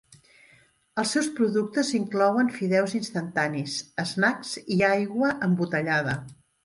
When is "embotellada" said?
5.51-6.17